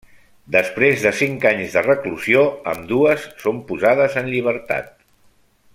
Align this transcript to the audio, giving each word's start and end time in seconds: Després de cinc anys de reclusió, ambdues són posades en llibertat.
Després 0.53 1.03
de 1.07 1.11
cinc 1.17 1.45
anys 1.49 1.75
de 1.77 1.83
reclusió, 1.87 2.41
ambdues 2.73 3.29
són 3.45 3.61
posades 3.69 4.19
en 4.23 4.33
llibertat. 4.33 4.91